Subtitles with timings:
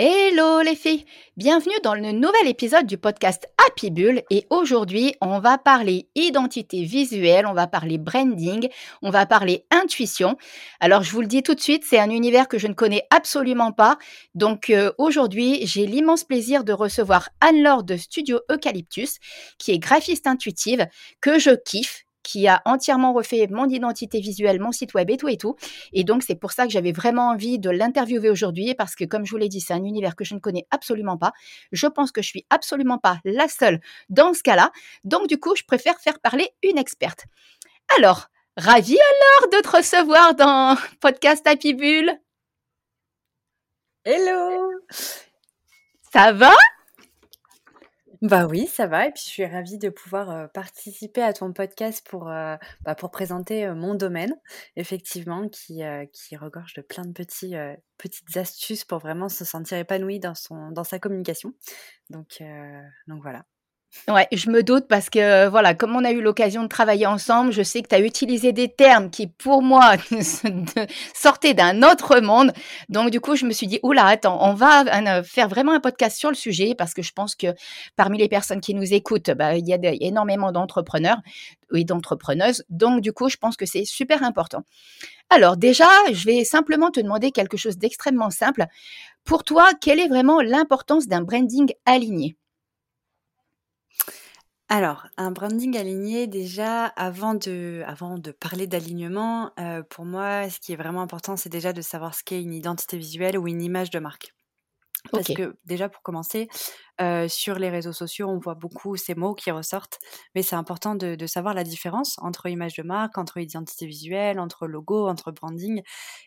[0.00, 1.04] Hello les filles,
[1.36, 6.84] bienvenue dans le nouvel épisode du podcast Happy Bull et aujourd'hui on va parler identité
[6.84, 8.68] visuelle, on va parler branding,
[9.02, 10.36] on va parler intuition.
[10.78, 13.08] Alors je vous le dis tout de suite, c'est un univers que je ne connais
[13.10, 13.98] absolument pas.
[14.36, 19.18] Donc euh, aujourd'hui j'ai l'immense plaisir de recevoir Anne-Laure de Studio Eucalyptus
[19.58, 20.86] qui est graphiste intuitive,
[21.20, 25.28] que je kiffe qui a entièrement refait mon identité visuelle, mon site web et tout
[25.28, 25.56] et tout.
[25.94, 29.24] Et donc, c'est pour ça que j'avais vraiment envie de l'interviewer aujourd'hui parce que, comme
[29.24, 31.32] je vous l'ai dit, c'est un univers que je ne connais absolument pas.
[31.72, 34.72] Je pense que je suis absolument pas la seule dans ce cas-là.
[35.04, 37.24] Donc, du coup, je préfère faire parler une experte.
[37.96, 42.12] Alors, ravi alors de te recevoir dans podcast Happy Bull.
[44.04, 44.70] Hello
[46.12, 46.52] Ça va?
[48.22, 49.06] Bah oui, ça va.
[49.06, 53.68] Et puis je suis ravie de pouvoir participer à ton podcast pour, bah, pour présenter
[53.70, 54.34] mon domaine,
[54.76, 57.54] effectivement, qui, qui regorge de plein de petits,
[57.96, 61.52] petites astuces pour vraiment se sentir épanoui dans, son, dans sa communication.
[62.10, 62.42] Donc,
[63.06, 63.44] donc voilà.
[64.06, 67.52] Ouais, je me doute parce que voilà, comme on a eu l'occasion de travailler ensemble,
[67.52, 69.96] je sais que tu as utilisé des termes qui, pour moi,
[71.14, 72.52] sortaient d'un autre monde.
[72.88, 75.80] Donc, du coup, je me suis dit, oula, attends, on va euh, faire vraiment un
[75.80, 77.48] podcast sur le sujet parce que je pense que
[77.96, 81.18] parmi les personnes qui nous écoutent, bah, il y a énormément d'entrepreneurs
[81.74, 82.64] et d'entrepreneuses.
[82.70, 84.62] Donc, du coup, je pense que c'est super important.
[85.28, 88.66] Alors, déjà, je vais simplement te demander quelque chose d'extrêmement simple.
[89.24, 92.36] Pour toi, quelle est vraiment l'importance d'un branding aligné?
[94.70, 100.60] Alors, un branding aligné, déjà, avant de, avant de parler d'alignement, euh, pour moi, ce
[100.60, 103.62] qui est vraiment important, c'est déjà de savoir ce qu'est une identité visuelle ou une
[103.62, 104.34] image de marque.
[105.12, 106.48] Parce que déjà, pour commencer,
[107.00, 110.00] euh, sur les réseaux sociaux, on voit beaucoup ces mots qui ressortent,
[110.34, 114.66] mais c'est important de, savoir la différence entre image de marque, entre identité visuelle, entre
[114.66, 115.82] logo, entre branding.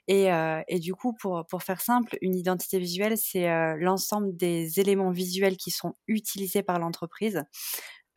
[0.08, 4.79] Et, euh, et du coup, pour, pour faire simple, une identité visuelle, c'est l'ensemble des
[4.79, 7.44] éléments visuels qui sont utilisés par l'entreprise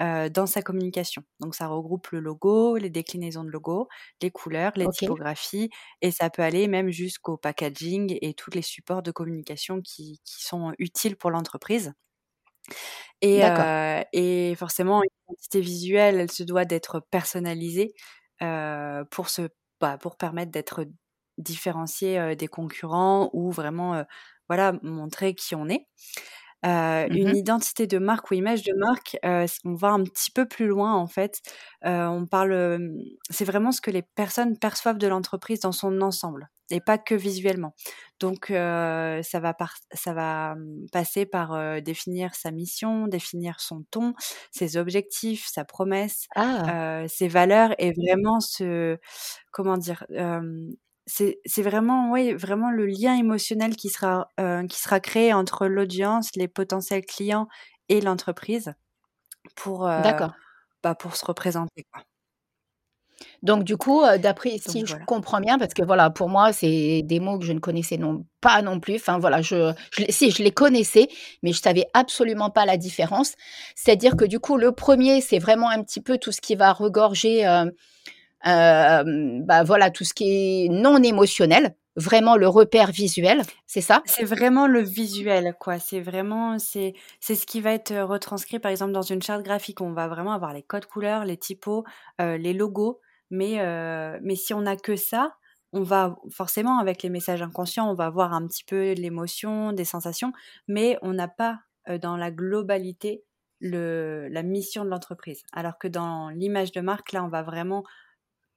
[0.00, 1.22] dans sa communication.
[1.40, 3.88] Donc ça regroupe le logo, les déclinaisons de logo,
[4.22, 5.70] les couleurs, les typographies,
[6.02, 10.74] et ça peut aller même jusqu'au packaging et tous les supports de communication qui, sont
[10.78, 11.92] utiles pour l'entreprise.
[13.20, 13.42] Et,
[14.12, 17.94] et, forcément, une identité visuelle, elle se doit d'être personnalisée
[19.10, 19.48] pour, se,
[19.80, 20.86] bah, pour permettre d'être
[21.38, 24.04] différencié des concurrents ou vraiment
[24.48, 25.86] voilà, montrer qui on est.
[26.64, 29.18] Mmh une identité de marque ou image de marque,
[29.64, 31.40] on va un petit peu plus loin en fait.
[31.82, 32.80] on parle,
[33.30, 37.14] c'est vraiment ce que les personnes perçoivent de l'entreprise dans son ensemble et pas que
[37.14, 37.74] visuellement.
[38.20, 39.54] Donc ça va
[39.92, 44.14] ça va mmh, passer par définir sa mission, définir son ton,
[44.50, 47.04] ses objectifs, sa promesse, ah!
[47.08, 48.98] ses valeurs et vraiment ce
[49.52, 50.06] comment dire
[51.06, 56.30] c'est vraiment, oui, vraiment le lien émotionnel qui sera, euh, qui sera créé entre l'audience,
[56.36, 57.46] les potentiels clients
[57.88, 58.72] et l'entreprise
[59.54, 60.00] pour, euh,
[60.82, 61.86] bah, pour se représenter.
[63.42, 67.02] Donc du coup, euh, d'après si je comprends bien, parce que voilà, pour moi, c'est
[67.04, 68.96] des mots que je ne connaissais non pas non plus.
[68.96, 69.72] Enfin voilà, je,
[70.08, 71.08] si je les connaissais,
[71.42, 73.34] mais je savais absolument pas la différence.
[73.74, 76.72] C'est-à-dire que du coup, le premier, c'est vraiment un petit peu tout ce qui va
[76.72, 77.66] regorger euh,
[78.44, 84.02] bah voilà tout ce qui est non émotionnel, vraiment le repère visuel, c'est ça?
[84.04, 85.78] C'est vraiment le visuel, quoi.
[85.78, 89.80] C'est vraiment c'est c'est ce qui va être retranscrit, par exemple, dans une charte graphique.
[89.80, 91.84] On va vraiment avoir les codes couleurs, les typos,
[92.18, 93.00] les logos,
[93.30, 93.58] mais
[94.22, 95.34] mais si on n'a que ça,
[95.72, 99.84] on va forcément avec les messages inconscients, on va avoir un petit peu l'émotion, des
[99.84, 100.32] sensations,
[100.68, 101.60] mais on n'a pas
[102.00, 103.24] dans la globalité
[103.60, 105.42] le, la mission de l'entreprise.
[105.52, 107.82] Alors que dans l'image de marque, là, on va vraiment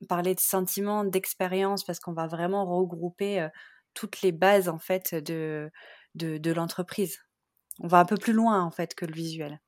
[0.08, 3.48] parler de sentiments, d'expérience, parce qu'on va vraiment regrouper
[3.94, 5.72] toutes les bases en fait de,
[6.16, 7.20] de, l'entreprise.
[7.80, 9.60] On va un peu plus loin en fait que le visuel.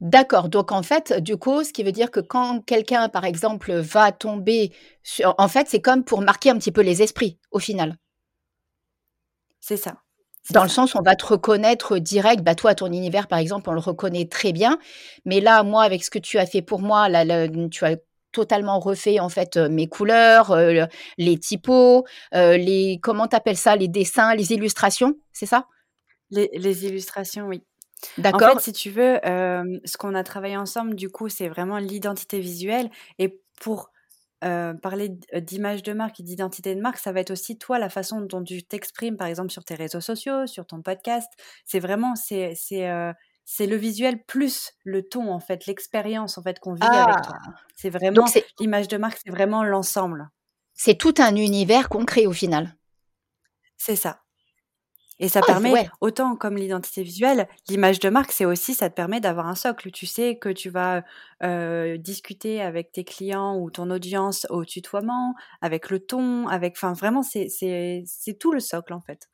[0.00, 3.72] D'accord, donc en fait, du coup, ce qui veut dire que quand quelqu'un, par exemple,
[3.72, 4.72] va tomber
[5.02, 7.96] sur en fait, c'est comme pour marquer un petit peu les esprits, au final?
[9.60, 9.96] C'est ça,
[10.50, 13.72] Dans le sens, on va te reconnaître direct, bah, toi, ton univers, par exemple, on
[13.72, 14.78] le reconnaît très bien,
[15.24, 17.96] mais là, moi, avec ce que tu as fait pour moi, là, tu as
[18.36, 20.86] totalement refait, en fait, heu, mes couleurs, le
[21.18, 22.04] les typos,
[22.34, 23.76] heu, les comment tu appelles ça?
[23.76, 25.66] Les dessins, les illustrations, c'est ça?
[26.30, 27.62] Les les illustrations, oui.
[28.32, 28.60] En fait, D'accord.
[28.60, 33.40] si tu veux, ce qu'on a travaillé ensemble, du coup, c'est vraiment l'identité visuelle et
[33.60, 33.90] pour,
[34.82, 38.20] parler d'image de marque et d'identité de marque, ça va être aussi toi, la façon
[38.20, 41.28] dont tu t'exprimes, par exemple, sur tes réseaux sociaux, sur ton podcast.
[41.64, 43.12] C'est vraiment c'est c'est, heu,
[43.48, 47.22] c'est le visuel plus le ton, en fait, l'expérience, en fait, qu'on vit avec Ah!
[47.22, 47.38] toi.
[47.76, 48.26] C'est vraiment
[48.60, 50.28] l'image de marque, c'est vraiment l'ensemble.
[50.74, 52.76] c'est tout un univers qu'on crée, au final?
[53.78, 54.20] C'est ça.
[55.18, 55.88] Et ça Ah permet, ouais.
[56.02, 59.90] autant comme l'identité visuelle, l'image de marque, c'est aussi ça te permet d'avoir un socle.
[59.90, 61.04] Tu sais que tu vas,
[61.98, 67.22] discuter avec tes clients ou ton audience au tutoiement, avec le ton, avec enfin vraiment
[67.22, 67.48] c'est
[68.38, 69.28] tout le socle en fait,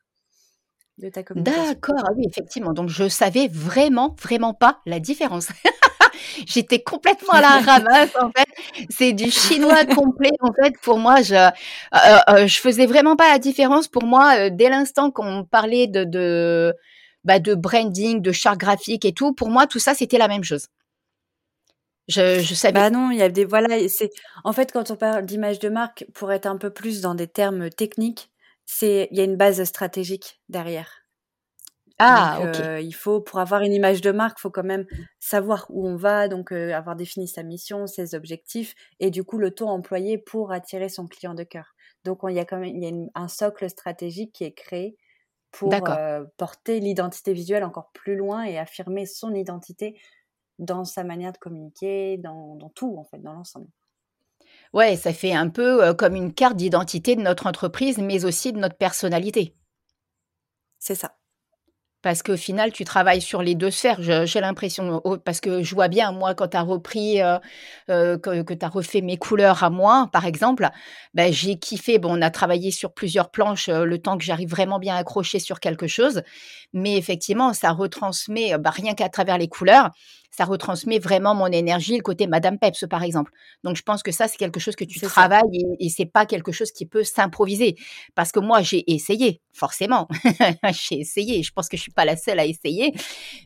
[0.97, 1.63] de ta communication.
[1.63, 5.47] D'accord, ah oui, effectivement, donc je savais vraiment, vraiment pas la différence.
[6.45, 8.47] J'étais complètement à la ramasse, en fait.
[8.89, 11.51] C'est du chinois complet, en fait, pour moi, je heu
[11.95, 13.87] heu je faisais vraiment pas la différence.
[13.87, 16.73] Pour moi, dès l'instant qu'on parlait de de,
[17.23, 20.43] bah, de branding, de charte graphique et tout, pour moi, tout ça, c'était la même
[20.43, 20.67] chose.
[22.09, 24.09] Je je savais Bah non, il y a des voilà c'est
[24.43, 27.27] en fait, quand on parle d'image de marque, pour être un peu plus dans des
[27.27, 28.29] termes techniques,
[28.65, 31.05] c'est il y a une base stratégique derrière.
[32.07, 32.63] Donc ah OK.
[32.67, 34.85] heu, il faut pour avoir une image de marque, faut quand même
[35.19, 39.37] savoir où on va, donc heu, avoir défini sa mission, ses objectifs et du coup
[39.37, 41.75] le ton employé pour attirer son client de cœur.
[42.03, 44.43] Donc on il y a quand même il y a une un socle stratégique qui
[44.43, 44.97] est créé
[45.51, 49.99] pour, heu, porter l'identité visuelle encore plus loin et affirmer son identité
[50.59, 53.69] dans sa manière de communiquer, dans dans tout en fait, dans l'ensemble.
[54.73, 58.51] Ouais, ça fait un peu, heu, comme une carte d'identité de notre entreprise, mais aussi
[58.53, 59.55] de notre personnalité.
[60.81, 61.11] C'est ça.
[62.03, 65.63] Parce qu'au final, tu travailles sur les 2 sphères, je j'ai l'impression, au parce que
[65.63, 67.39] je vois bien, moi, quand tu as repris, heu
[67.89, 70.69] heu, que tu as refait mes couleurs à moi, par exemple,
[71.15, 71.99] bah, j'ai kiffé.
[71.99, 75.59] Bon, on a travaillé sur plusieurs planches, le temps que j'arrive vraiment bien accrocher sur
[75.59, 76.23] quelque chose.
[76.73, 79.91] Mais effectivement, ça retransmet, bah, rien qu'à travers les couleurs,
[80.35, 83.31] ça retransmet vraiment mon énergie, le côté Madame Peps, par exemple.
[83.63, 86.25] Donc je pense que ça, c'est quelque chose que tu travailles et et c'est pas
[86.25, 87.75] quelque chose qui peut s'improviser.
[88.15, 90.07] Parce que moi, j'ai essayé, forcément.
[90.71, 92.93] J'ai essayé, je pense que je suis pas la seule à essayer,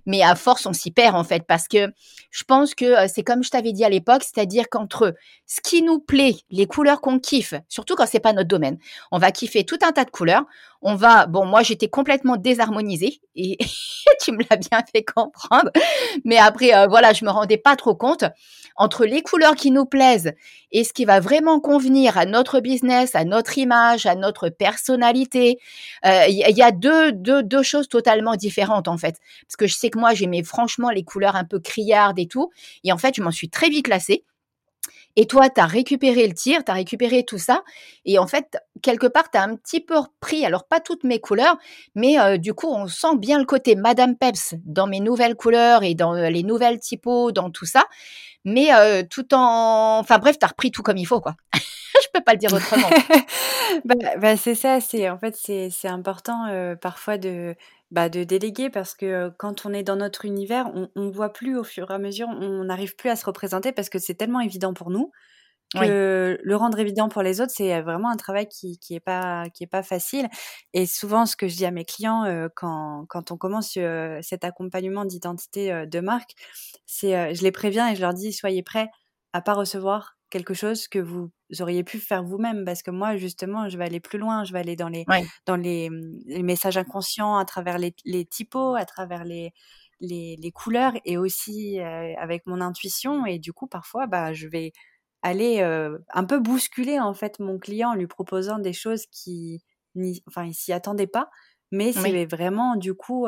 [0.06, 1.90] mais à force, on s'y perd en fait parce que
[2.32, 5.82] je pense que, heu, c'est comme je t'avais dit à l'époque, c'est-à-dire qu'entre ce qui
[5.82, 8.78] nous plaît, les couleurs qu'on kiffe, surtout quand c'est pas notre domaine,
[9.12, 10.44] on va kiffer tout un tas de couleurs.
[10.82, 13.58] On va bon, moi, j'étais complètement désharmonisée et
[14.24, 15.72] tu me l'as bien fait comprendre,
[16.26, 18.26] mais après, heu, voilà, je me rendais pas trop compte.
[18.76, 20.34] Entre les couleurs qui nous plaisent
[20.72, 25.58] et ce qui va vraiment convenir à notre business, à notre image, à notre personnalité,
[26.06, 29.18] Heu, il y a il y a 2- 2- 2 choses totalement différentes, en fait.
[29.48, 32.52] Parce que je sais que moi, j'aimais franchement les couleurs un peu criardes et tout
[32.84, 34.24] et en fait, je m'en suis très vite lassée
[35.18, 37.64] et toi, tu as récupéré le tir, tu as récupéré tout ça
[38.06, 41.20] et en fait, quelque part, tu as un petit peu repris, alors pas toutes mes
[41.20, 41.58] couleurs,
[41.96, 45.84] mais heu, du coup, on sent bien le côté Madame Peps dans mes nouvelles couleurs
[45.84, 47.84] et dans, heu, les nouvelles typos, dans tout ça,
[48.46, 51.36] mais heu, tout en enfin bref, tu as repris tout comme il faut, quoi.
[52.04, 52.90] Je peux pas le dire autrement.
[53.86, 57.54] Bah bah, c'est ça, c'est en fait, c'est important, parfois de,
[57.92, 61.58] bah, de déléguer parce que, quand on est dans notre univers, on on voit plus
[61.58, 64.42] au fur et à mesure, on n'arrive plus à se représenter parce que c'est tellement
[64.42, 65.12] évident pour nous
[65.76, 65.98] Oui.
[65.98, 69.50] que le rendre évident pour les autres, c'est, vraiment un travail qui qui est pas
[69.54, 70.30] qui est pas facile
[70.74, 72.26] et souvent ce que je dis à mes clients,
[72.56, 73.78] quand quand on commence,
[74.22, 76.34] cet accompagnement d'identité, de marque,
[76.88, 78.90] c'est, je les préviens et je leur dis: «Soyez prêts
[79.34, 82.66] à pas recevoir quelque chose que vous auriez pu faire vous-même».
[82.66, 85.32] Parce que moi, justement, je vais aller plus loin, je vais aller dans les Ouais.
[85.46, 89.52] dans les, mmh, les messages inconscients à travers les les typos, à travers les
[90.02, 94.74] les les couleurs et aussi, avec mon intuition et du coup, parfois, bah, je vais
[95.24, 95.62] aller,
[96.14, 99.64] un peu bousculer, en fait, mon client en lui proposant des choses qui
[99.96, 101.30] n'y enfin, il s'y attendait pas,
[101.72, 102.18] mais Oui.
[102.18, 103.28] c'est vraiment, du coup,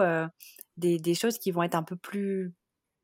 [0.77, 2.53] des choses qui vont être un peu plus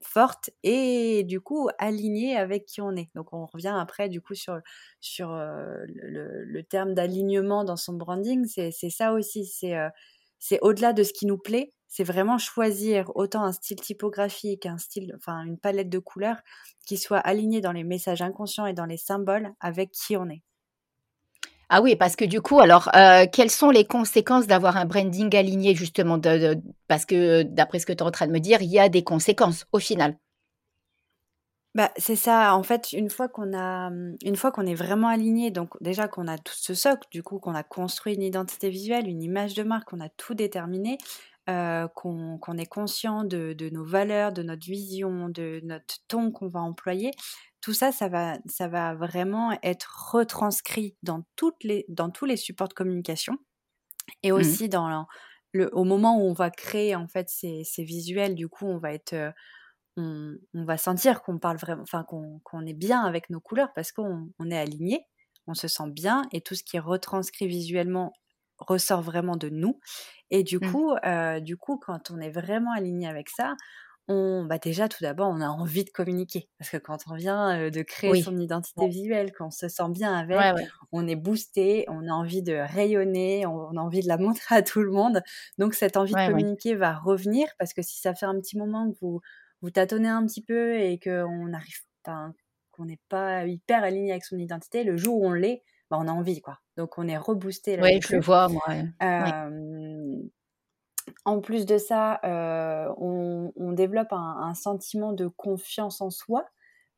[0.01, 3.09] fortes et du coup, alignées avec qui on est.
[3.15, 4.59] Donc on revient après, du coup, sur
[5.01, 9.75] sur, le terme d'alignement dans son branding, c'est ça aussi, c'est,
[10.39, 14.77] c'est au-delà de ce qui nous plaît, c'est vraiment choisir autant un style typographique, un
[14.77, 16.41] style enfin, une palette de couleurs
[16.85, 20.43] qui soit alignée dans les messages inconscients et dans les symboles avec qui on est.
[21.69, 25.35] Ah oui, parce que du coup, alors, heu, quelles sont les conséquences d'avoir un branding
[25.35, 26.19] aligné justement
[26.87, 28.87] parce que, d'après ce que tu es en train de me dire, il y a
[28.89, 30.15] des conséquences au final?
[31.75, 32.55] Bah, c'est ça.
[32.55, 33.51] En fait, une fois qu'on
[34.51, 37.63] qu'on est vraiment aligné, donc déjà qu'on a tout ce socle, du coup, qu'on a
[37.63, 40.97] construit une identité visuelle, une image de marque, qu'on a tout déterminé,
[41.49, 46.61] euh, qu'on est conscient de nos valeurs, de notre vision, de notre ton qu'on va
[46.61, 47.11] employer,
[47.65, 52.37] tout ça, ça va, ça va vraiment être retranscrit dans, toutes les, dans tous les
[52.37, 53.39] supports de communication
[54.21, 55.07] et mmh aussi dans
[55.51, 58.35] le, au moment où on va créer en fait ces, ces visuels.
[58.35, 59.31] Du coup, on va être euh,
[59.97, 64.29] on, va sentir qu'on parle vraiment, enfin qu'on est bien avec nos couleurs parce qu'on
[64.47, 65.07] est aligné,
[65.47, 68.13] on se sent bien et tout ce qui est retranscrit visuellement
[68.59, 69.79] ressort vraiment de nous.
[70.29, 70.71] Et du mmh.
[70.71, 73.55] coup, euh, du coup, quand on est vraiment aligné avec ça,
[74.07, 77.59] on, bah déjà tout d'abord, on a envie de communiquer parce que quand on vient
[77.59, 80.37] euh, de créer son identité visuelle, quand on se sent bien avec,
[80.91, 84.61] on est boosté, on a envie de rayonner, on, a envie de la montrer à
[84.61, 85.21] tout le monde.
[85.57, 88.91] Donc cette envie de communiquer va revenir parce que si ça fait un petit moment
[88.91, 89.21] que vous
[89.61, 91.79] vous tâtonnez un petit peu et qu'on arrive,
[92.71, 96.07] qu'on n'est pas hyper aligné avec son identité, le jour où on l'est, bah, on
[96.07, 96.59] a envie, quoi.
[96.77, 97.79] Donc on est reboosté.
[97.81, 98.63] Oui, je le vois, moi.
[101.25, 102.19] En plus de ça,
[102.97, 106.45] on, développe un, sentiment de confiance en soi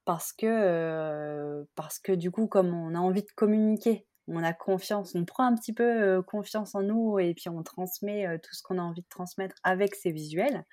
[0.06, 5.16] parce que, parce que du coup, comme on a envie de communiquer, on a confiance,
[5.16, 8.78] on prend un petit peu confiance en nous et puis on transmet tout ce qu'on
[8.78, 10.66] a envie de transmettre avec ces visuels.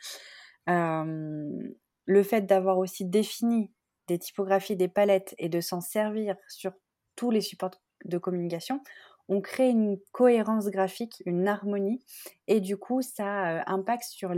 [0.66, 3.72] Le fait d'avoir aussi défini
[4.08, 6.72] des typographies, des palettes et de s'en servir sur
[7.16, 7.70] tous les supports
[8.04, 8.80] de communication,
[9.28, 12.04] on crée une cohérence graphique, une harmonie,
[12.46, 14.32] et du coup, ça euh, impacte sur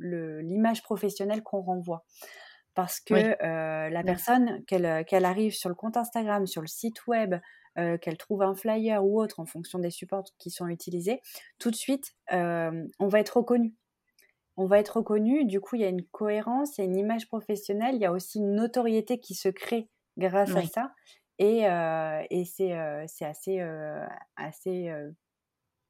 [0.00, 2.04] l'image professionnelle qu'on renvoie.
[2.74, 7.36] Parce que euh, la personne, qu'elle arrive sur le compte Instagram, sur le site web,
[7.78, 11.20] euh, qu'elle trouve un flyer ou autre en fonction des supports qui sont utilisés,
[11.60, 13.74] tout de suite, on va être reconnu
[14.56, 15.44] on va être reconnu.
[15.44, 18.06] Du coup, il y a une cohérence, il y a une image professionnelle, il y
[18.06, 20.92] a aussi une notoriété qui se crée grâce à ça.
[21.38, 24.92] Et, euh, euh, c'est assez, euh, assez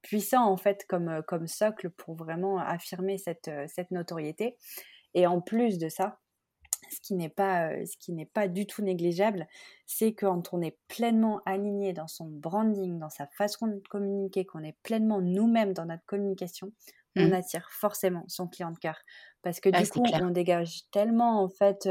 [0.02, 4.56] puissant, en fait, comme, comme socle pour vraiment affirmer cette, cette notoriété.
[5.14, 6.18] Et en plus de ça,
[6.90, 9.46] ce qui n'est pas, ce qui n'est pas du tout négligeable,
[9.86, 14.62] c'est quand on est pleinement aligné dans son branding, dans sa façon de communiquer, qu'on
[14.62, 16.72] est pleinement nous-mêmes dans notre communication,
[17.16, 17.32] on mmh.
[17.32, 18.98] attire forcément son client de cœur.
[19.42, 21.88] Parce que du coup, on dégage tellement, en fait,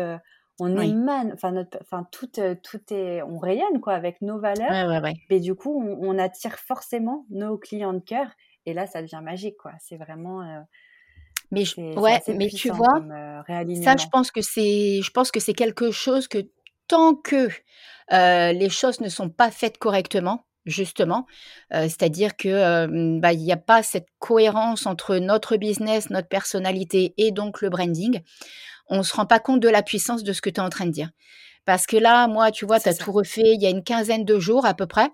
[0.60, 5.02] on émane, enfin, enfin tout, tout est, on rayonne, quoi, avec nos valeurs.
[5.30, 8.28] Mais du coup, on, attire forcément nos clients de cœur.
[8.66, 9.72] Et là, ça devient magique, quoi.
[9.80, 10.42] C'est vraiment.
[11.52, 13.02] mais ouais, mais tu vois,
[13.48, 16.50] ça, je pense que c'est, je pense que c'est quelque chose que
[16.88, 17.50] tant que
[18.12, 21.26] les choses ne sont pas faites correctement, justement.
[21.72, 27.32] C'est-à-dire que bah, il n'y a pas cette cohérence entre notre business, notre personnalité et
[27.32, 28.22] donc le branding.
[28.88, 30.70] On ne se rend pas compte de la puissance de ce que tu es en
[30.70, 31.10] train de dire.
[31.66, 34.26] Parce que là, moi, tu vois, tu as tout refait il y a une quinzaine
[34.26, 35.10] de jours à peu près.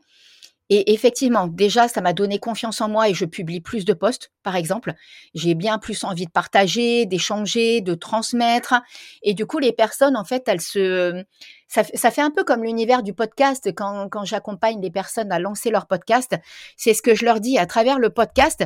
[0.71, 4.31] Et effectivement, déjà, ça m'a donné confiance en moi et je publie plus de posts,
[4.43, 4.93] par exemple.
[5.33, 8.75] J'ai bien plus envie de partager, d'échanger, de transmettre.
[9.23, 11.23] Et du coup, les personnes, en fait, elles se...
[11.67, 15.69] Ça, fait un peu comme l'univers du podcast quand, quand j'accompagne les personnes à lancer
[15.69, 16.35] leur podcast.
[16.77, 17.59] C'est ce que je leur dis.
[17.59, 18.63] À travers le podcast,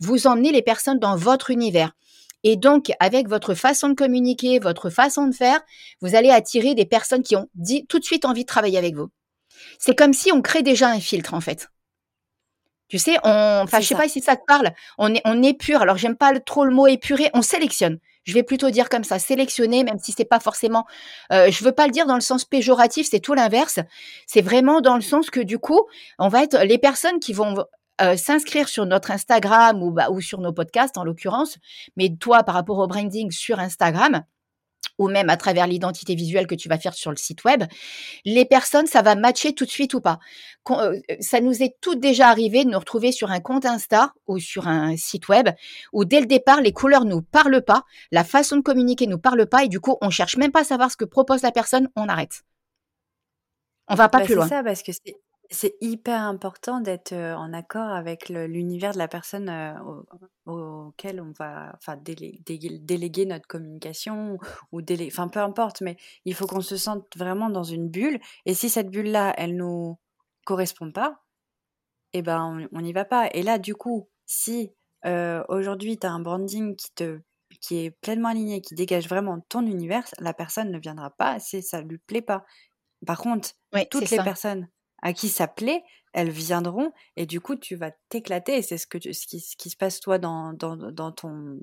[0.00, 1.92] vous emmenez les personnes dans votre univers.
[2.44, 5.60] Et donc, avec votre façon de communiquer, votre façon de faire,
[6.00, 8.94] vous allez attirer des personnes qui ont dit, tout de suite envie de travailler avec
[8.94, 9.08] vous.
[9.78, 11.68] C'est comme si on crée déjà un filtre, en fait.
[12.88, 14.70] Tu sais, on, enfin, je sais pas si ça te parle.
[14.96, 15.82] On est, on épure.
[15.82, 17.30] Alors, j'aime pas trop le mot épurer.
[17.34, 17.98] On sélectionne.
[18.24, 20.84] Je vais plutôt dire comme ça, sélectionner, même si c'est pas forcément.
[21.32, 23.08] Euh, je veux pas le dire dans le sens péjoratif.
[23.10, 23.80] C'est tout l'inverse.
[24.26, 25.80] C'est vraiment dans le sens que du coup,
[26.18, 27.64] on va être les personnes qui vont
[28.00, 31.58] euh, s'inscrire sur notre Instagram ou, bah, ou sur nos podcasts en l'occurrence.
[31.96, 34.22] Mais toi, par rapport au branding sur Instagram,
[34.98, 37.64] ou même à travers l'identité visuelle que tu vas faire sur le site web,
[38.24, 40.18] les personnes, ça va matcher tout de suite ou pas?
[40.70, 44.38] Euh, ça nous est tout déjà arrivé de nous retrouver sur un compte Insta ou
[44.38, 45.48] sur un site web
[45.92, 49.46] où dès le départ, les couleurs nous parlent pas, la façon de communiquer nous parle
[49.46, 51.88] pas et du coup, on cherche même pas à savoir ce que propose la personne,
[51.96, 52.42] on arrête.
[53.88, 54.44] On va pas bah, plus loin.
[54.44, 55.14] C'est ça parce que c'est
[55.50, 59.50] c'est hyper important d'être, en accord avec l'univers de la personne,
[60.46, 64.38] auquel on va enfin déléguer notre communication
[64.72, 68.20] ou déléguer enfin peu importe, mais il faut qu'on se sente vraiment dans une bulle
[68.44, 69.98] et si cette bulle-là, elle nous
[70.44, 71.22] correspond pas
[72.12, 74.72] et ben, on n'y va pas et là, du coup, si,
[75.04, 77.20] aujourd'hui tu as un branding qui te
[77.60, 81.62] qui est pleinement aligné, qui dégage vraiment ton univers, la personne ne viendra pas si
[81.62, 82.44] ça lui plaît pas.
[83.06, 83.50] Par contre,
[83.90, 84.68] toutes les personnes
[85.02, 88.56] à qui ça plaît, elles viendront et du coup tu vas t'éclater.
[88.56, 91.58] Et c'est ce, que ce, qui, ce qui se passe toi dans, dans, dans ton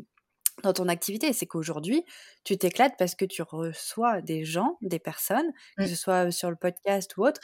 [0.61, 1.33] dans ton activité.
[1.33, 2.05] C'est qu'aujourd'hui,
[2.43, 5.87] tu t'éclates parce que tu reçois des gens, des personnes, que mmh.
[5.87, 7.41] ce soit sur le podcast ou autre,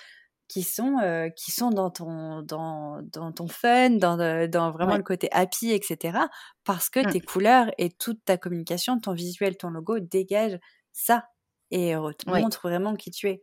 [0.48, 0.98] qui sont,
[1.36, 4.17] qui sont dans, ton, dans, dans ton fun, dans,
[4.48, 6.19] dans vraiment le côté happy, etc.
[6.63, 7.12] Parce que mmh.
[7.12, 10.60] tes couleurs et toute ta communication, ton visuel, ton logo dégagent
[10.91, 11.25] ça
[11.72, 13.41] et te montre vraiment qui tu es.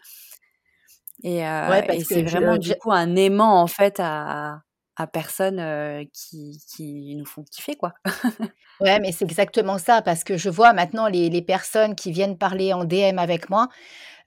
[1.22, 4.60] Et, et c'est vraiment du coup un aimant en fait à,
[4.96, 7.94] à personnes qui, qui nous font kiffer, quoi.
[8.80, 12.38] ouais, mais c'est exactement ça, parce que je vois maintenant les, les personnes qui viennent
[12.38, 13.68] parler en DM avec moi,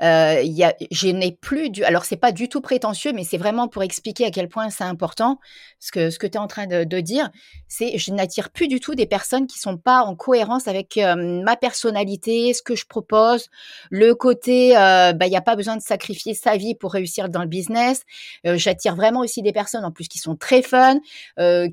[0.02, 1.84] euh, y a, je n'ai plus du.
[1.84, 4.84] Alors, c'est pas du tout prétentieux, mais c'est vraiment pour expliquer à quel point c'est
[4.84, 5.40] important.
[5.80, 7.30] Ce que, ce que tu es en train de, de dire,
[7.68, 11.44] c'est je n'attire plus du tout des personnes qui sont pas en cohérence avec euh,
[11.44, 13.50] ma personnalité, ce que je propose,
[13.90, 17.30] le côté, euh, bah, il n'y a pas besoin de sacrifier sa vie pour réussir
[17.30, 18.04] dans le business.
[18.46, 21.00] Euh, j'attire vraiment aussi des personnes en plus qui sont très fun,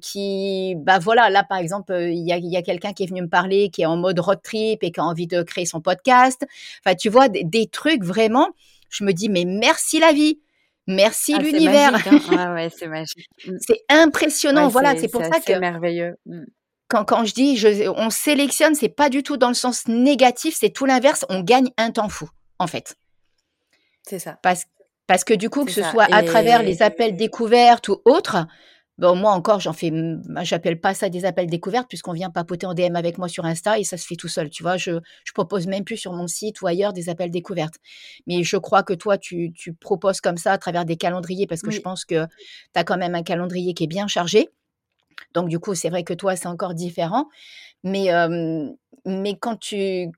[0.01, 3.23] qui, bah voilà, là par exemple, il y a, y a quelqu'un qui est venu
[3.23, 5.81] me parler, qui est en mode road trip et qui a envie de créer son
[5.81, 6.45] podcast.
[6.85, 8.49] Enfin, tu vois, des, des trucs vraiment vraiment,
[8.91, 10.41] je me dis, mais merci la vie.
[10.89, 11.95] Merci ah, l'univers.
[11.95, 12.69] Hein.
[12.77, 13.29] c'est magique.
[13.61, 14.69] C'est impressionnant.
[14.69, 15.59] voilà, c'est pour ça que.
[15.59, 16.15] merveilleux.
[16.27, 16.45] Mm.
[16.89, 20.57] Quand, quand je dis je, on sélectionne, c'est pas du tout dans le sens négatif,
[20.59, 21.25] c'est tout l'inverse.
[21.29, 22.29] On gagne un temps fou,
[22.61, 22.95] en fait.
[24.05, 24.39] C'est ça.
[24.43, 24.67] Parce,
[25.09, 28.47] parce que du coup, que ce soit à travers les appels découvertes ou autres,
[28.99, 29.93] Bon, moi encore, j'en fais,
[30.43, 33.79] j'appelle pas ça des appels découvertes puisqu'on vient papoter en DM avec moi sur Insta
[33.79, 34.49] et ça se fait tout seul.
[34.49, 34.93] Tu vois, je,
[35.25, 37.75] je propose même plus sur mon site ou ailleurs des appels découvertes.
[38.27, 41.61] Mais je crois que toi, tu, tu proposes comme ça à travers des calendriers parce
[41.61, 42.31] que je pense que tu
[42.75, 44.49] as quand même un calendrier qui est bien chargé.
[45.35, 47.29] Donc, du coup, c'est vrai que toi, c'est encore différent.
[47.85, 48.11] Mais,
[49.05, 50.11] mais quand tu,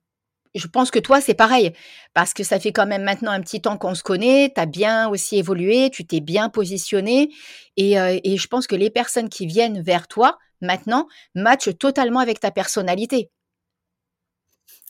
[0.55, 1.73] je pense que toi, c'est pareil,
[2.15, 4.67] parce que ça fait quand même maintenant un petit temps qu'on se connaît, tu as
[4.67, 7.31] bien aussi évolué, tu t'es bien positionné,
[7.77, 12.21] et, euh, et, je pense que les personnes qui viennent vers toi maintenant matchent totalement
[12.21, 13.31] avec ta personnalité.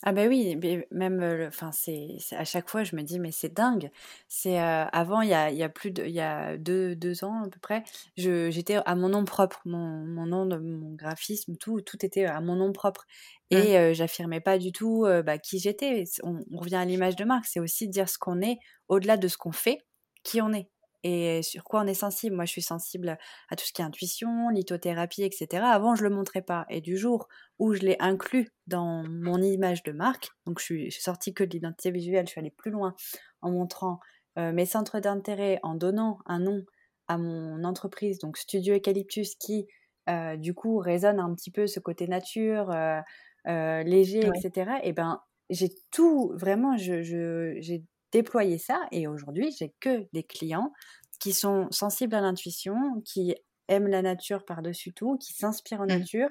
[0.05, 0.57] Ah ben oui,
[0.93, 3.91] même, enfin c'est à chaque fois je me dis: «Mais c'est dingue».
[4.29, 7.25] C'est, avant il y a il y a plus de il y a deux 2
[7.25, 7.83] ans à peu près,
[8.17, 9.61] je j'étais à mon nom propre.
[9.65, 13.07] Mon mon nom de mon graphisme, tout tout était à mon nom propre
[13.53, 13.57] mmh.
[13.57, 16.05] et j'affirmais pas du tout, bah, qui j'étais.
[16.23, 18.59] on revient à l'image de marque, c'est aussi dire ce qu'on est,
[18.89, 19.79] au-delà de ce qu'on fait,
[20.23, 20.71] qui on est
[21.05, 22.35] et sur quoi on est sensible.
[22.35, 23.19] Moi, je suis sensible
[23.51, 25.65] à tout ce qui est intuition, lithothérapie, etc.
[25.71, 26.67] Avant, je le montrais pas.
[26.71, 30.93] Et du jour où je l'ai inclus dans mon image de marque, donc je suis,
[30.93, 32.95] sortie que de l'identité visuelle, je suis allée plus loin
[33.41, 33.99] en montrant
[34.39, 36.63] euh, mes centres d'intérêt, en donnant un nom
[37.09, 39.67] à mon entreprise, donc Studio Eucalyptus, qui
[40.09, 44.73] euh, du coup résonne un petit peu ce côté nature, euh, léger, etc.
[44.83, 48.87] Et ben, j'ai tout vraiment, je, j'ai déployer ça.
[48.93, 50.73] Et aujourd'hui, j'ai que des clients
[51.21, 53.35] qui sont sensibles à l'intuition, qui
[53.69, 55.99] aiment la nature par-dessus tout, qui s'inspirent en mmh.
[55.99, 56.29] nature,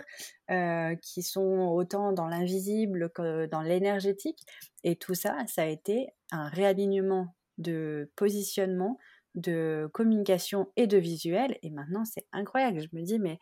[0.51, 4.39] euh, qui sont autant dans l'invisible que dans l'énergétique.
[4.83, 8.97] Et tout ça, ça a été un réalignement de positionnement,
[9.35, 11.57] de communication et de visuel.
[11.61, 12.81] Et maintenant, c'est incroyable.
[12.81, 13.39] Je me dis, mais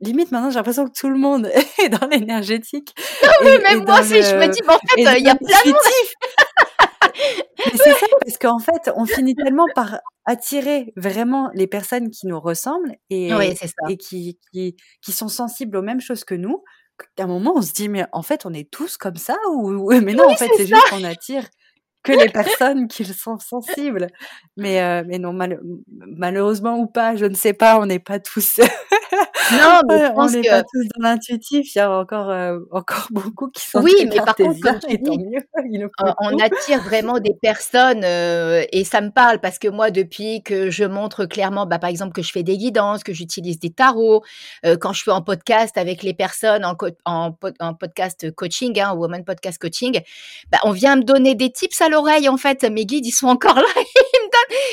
[0.00, 1.46] limite, maintenant, j'ai l'impression que tout le monde
[1.82, 2.94] est dans l'énergétique.
[3.22, 5.72] Non, mais même moi aussi, je me dis, mais en fait, il y a plein
[5.72, 5.76] de
[7.76, 12.40] c'est ça, parce qu'en fait, on finit tellement par attirer vraiment les personnes qui nous
[12.40, 13.30] ressemblent et,
[13.88, 16.62] et qui, qui, qui, sont sensibles aux mêmes choses que nous,
[17.16, 19.90] qu'à un moment, on se dit, mais en fait, on est tous comme ça ou,
[20.02, 21.48] mais non, en fait, c'est juste qu'on attire
[22.02, 24.08] que les personnes qui sont sensibles.
[24.56, 25.36] Mais, euh, mais non,
[26.16, 28.60] malheureusement ou pas, je ne sais pas, on n'est pas tous
[29.50, 31.74] non, mais je pense on n'est pas tous dans l'intuitif.
[31.74, 34.98] Il y a encore, euh, encore beaucoup qui sont Oui, mais par contre, comme tu
[34.98, 39.90] dis, mieux, on attire vraiment des personnes euh, et ça me parle parce que moi,
[39.90, 43.58] depuis que je montre clairement, bah, par exemple, que je fais des guidances, que j'utilise
[43.58, 44.22] des tarots,
[44.64, 48.94] euh, quand je suis en podcast avec les personnes en, en, en podcast coaching, hein,
[48.94, 50.00] Woman Podcast Coaching,
[50.50, 52.64] bah, on vient me donner des tips à l'oreille en fait.
[52.64, 53.62] Mes guides, ils sont encore là.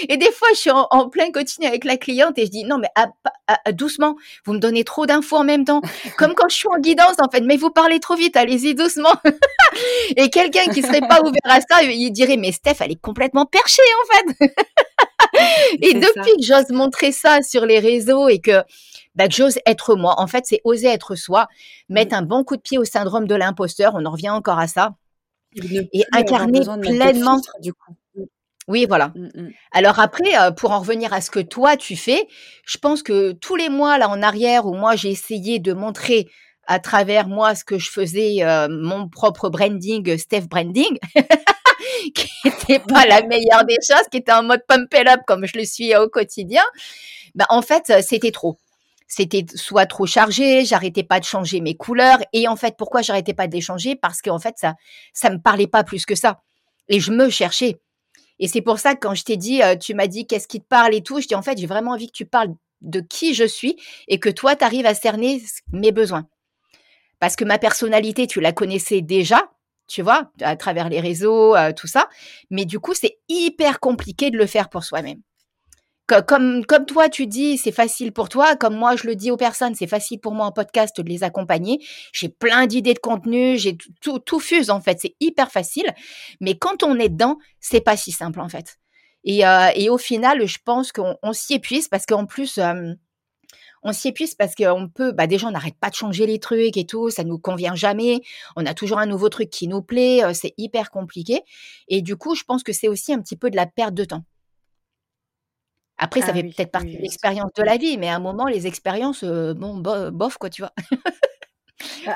[0.07, 2.63] Et des fois, je suis en, en, plein coaching avec la cliente et je dis
[2.63, 2.89] non, mais
[3.73, 5.81] doucement, vous me donnez trop d'infos en même temps.
[6.17, 7.41] Comme quand je suis en guidance, en fait.
[7.41, 9.13] Mais vous parlez trop vite, allez-y doucement.
[10.15, 13.45] et quelqu'un qui serait pas ouvert à ça, il dirait, mais Steph, elle est complètement
[13.45, 14.51] perchée, en fait.
[15.81, 18.63] et depuis que j'ose montrer ça sur les réseaux et que,
[19.15, 21.47] bah, j'ose être moi, en fait, c'est oser être soi,
[21.89, 24.67] mettre un bon coup de pied au syndrome de l'imposteur, on en revient encore à
[24.67, 24.95] ça,
[25.55, 27.41] et incarner pleinement.
[27.61, 27.95] du coup.
[28.69, 29.11] Oui, voilà.
[29.15, 29.49] Mmh, mmh.
[29.71, 32.25] Alors après, pour en revenir à ce que toi tu fais,
[32.65, 36.27] je pense que tous les mois là en arrière où moi j'ai essayé de montrer
[36.67, 38.37] à travers moi ce que je faisais,
[38.69, 40.99] mon propre branding, Steph Branding,
[42.15, 45.45] qui n'était pas la meilleure des choses, qui était en mode pump it up comme
[45.47, 46.63] je le suis au quotidien,
[47.35, 48.59] bah, en fait, c'était trop.
[49.07, 52.19] c'était soit trop chargé, j'arrêtais pas de changer mes couleurs.
[52.33, 53.95] Et en fait, pourquoi j'arrêtais pas de les changer?
[53.95, 54.75] Parce qu'en fait, ça,
[55.13, 56.41] ça me parlait pas plus que ça.
[56.87, 57.79] Et je me cherchais.
[58.39, 60.61] Et c'est pour ça que quand je t'ai dit, euh, tu m'as dit qu'est-ce qui
[60.61, 63.01] te parle et tout, je dis en fait, j'ai vraiment envie que tu parles de
[63.01, 63.75] qui je suis
[64.07, 65.41] et que toi, tu arrives à cerner
[65.73, 66.27] mes besoins.
[67.19, 69.51] Parce que ma personnalité, tu la connaissais déjà,
[69.87, 72.07] tu vois, à travers les réseaux, euh, tout ça.
[72.49, 75.21] Mais du coup, c'est hyper compliqué de le faire pour soi-même
[76.27, 79.75] comme, toi, tu dis, c'est facile pour toi, comme moi, je le dis aux personnes,
[79.75, 81.79] c'est facile pour moi en podcast de les accompagner.
[82.13, 85.93] J'ai plein d'idées de contenu, j'ai tout, tout, fuse en fait, c'est hyper facile.
[86.41, 88.77] Mais quand on est dedans, c'est pas si simple en fait.
[89.23, 92.59] Et, euh, au final, je pense qu'on s'y épuise parce qu'en plus,
[93.83, 96.77] on s'y épuise parce qu'on peut, bah déjà, on n'arrête pas de changer les trucs
[96.77, 98.21] et tout, ça nous convient jamais.
[98.55, 101.41] On a toujours un nouveau truc qui nous plaît, euh, c'est hyper compliqué.
[101.87, 104.05] Et du coup, je pense que c'est aussi un petit peu de la perte de
[104.05, 104.23] temps.
[105.99, 108.45] Après, ça ah fait peut-être partie de l'expérience de la vie, mais à un moment,
[108.45, 110.71] les expériences, bon, bof, quoi, tu vois.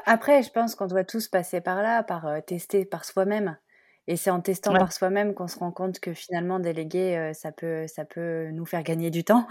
[0.06, 3.58] Après, je pense qu'on doit tous passer par là, par tester par soi-même.
[4.08, 7.86] Et c'est en testant par soi-même qu'on se rend compte que finalement, déléguer, ça, peut,
[7.88, 9.48] ça peut nous faire gagner du temps.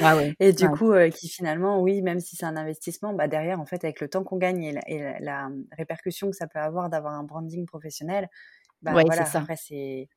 [0.00, 3.66] Ah et du coup, qui finalement, oui, même si c'est un investissement, bah derrière, en
[3.66, 7.14] fait, avec le temps qu'on gagne et la, mmh, répercussion que ça peut avoir d'avoir
[7.14, 8.28] un branding professionnel,
[8.82, 10.08] bah voilà, après, c'est.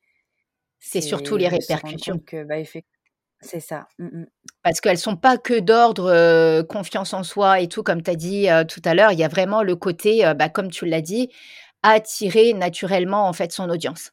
[0.80, 2.20] C'est surtout les répercussions.
[2.20, 2.97] Que, bah, effectivement,
[3.40, 3.86] c'est ça.
[3.98, 4.24] Mmh
[4.62, 8.48] Parce qu'elles sont pas que d'ordre confiance en soi et tout, comme tu as dit
[8.68, 9.12] tout à l'heure.
[9.12, 11.30] Il y a vraiment le côté, bah, comme tu l'as dit,
[11.82, 14.12] attirer naturellement en fait son audience.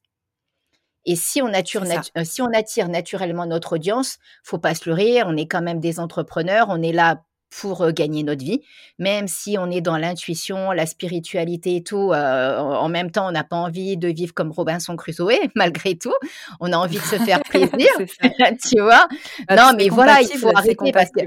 [1.06, 1.84] Et si on, attire,
[2.24, 6.00] si on attire naturellement notre audience, faut pas se leurrer, on est quand même des
[6.00, 7.24] entrepreneurs, on est là
[7.60, 8.62] pour gagner notre vie,
[9.00, 12.12] même si on est dans l'intuition, la spiritualité et tout.
[12.14, 16.14] en même temps, on n'a pas envie de vivre comme Robinson Crusoe, malgré tout.
[16.60, 17.90] On a envie de se faire plaisir,
[18.70, 19.08] tu vois.
[19.48, 21.22] Bah, non, mais voilà, il faut arrêter parce que.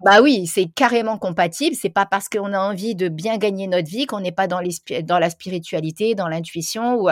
[0.00, 0.10] Mmh, mmh.
[0.10, 1.76] Bah oui, c'est carrément compatible.
[1.76, 4.60] C'est pas parce qu'on a envie de bien gagner notre vie qu'on n'est pas dans,
[5.04, 7.08] dans la spiritualité, dans l'intuition ou,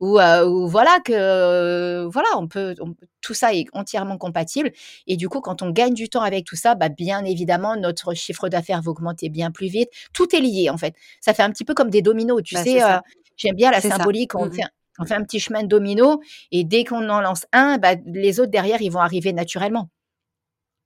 [0.00, 2.74] ou, euh, ou, voilà que voilà, on peut,
[3.20, 4.72] tout ça est entièrement compatible.
[5.06, 8.14] Et du coup, quand on gagne du temps avec tout ça, bah bien évidemment, notre
[8.14, 9.90] chiffre d'affaires va augmenter bien plus vite.
[10.12, 10.94] Tout est lié en fait.
[11.20, 12.42] Ça fait un petit peu comme des dominos.
[12.44, 12.98] Tu bah, sais, euh,
[13.36, 14.34] j'aime bien la symbolique.
[14.34, 14.62] On, mmh fait,
[14.98, 16.20] on fait un petit chemin de domino
[16.52, 19.90] et dès qu'on en lance un, bah, les autres derrière, ils vont arriver naturellement.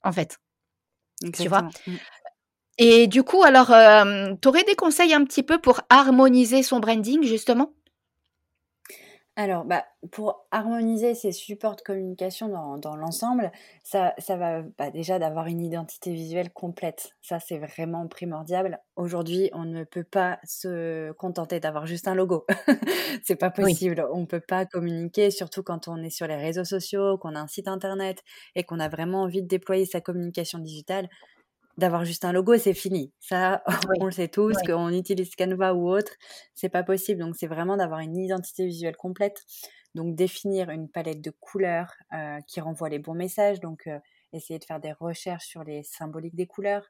[0.03, 0.37] En fait.
[1.37, 1.63] Tu vois?
[1.87, 1.95] Mmh.
[2.79, 3.67] Et du coup, alors,
[4.41, 7.73] tu aurais des conseils un petit peu pour harmoniser son branding, justement?
[9.41, 13.53] Alors, bah, pour harmoniser ces supports de communication dans, l'ensemble,
[13.85, 17.15] ça, ça va bah, déjà d'avoir une identité visuelle complète.
[17.21, 18.81] Ça, c'est vraiment primordial.
[18.97, 22.45] Aujourd'hui, on ne peut pas se contenter d'avoir juste un logo.
[23.23, 24.05] c'est pas possible.
[24.11, 27.39] On ne peut pas communiquer, surtout quand on est sur les réseaux sociaux, qu'on a
[27.39, 28.21] un site internet
[28.55, 31.07] et qu'on a vraiment envie de déployer sa communication digitale
[31.79, 33.11] d'avoir juste un logo, c'est fini.
[33.19, 33.63] Ça,
[33.99, 36.11] on le sait tous, qu'on utilise Canva ou autre,
[36.53, 37.21] c'est pas possible.
[37.21, 39.41] Donc, c'est vraiment d'avoir une identité visuelle complète.
[39.95, 43.59] Donc, définir une palette de couleurs euh, qui renvoie les bons messages.
[43.59, 43.99] Donc, euh,
[44.33, 46.85] essayer de faire des recherches sur les symboliques des couleurs.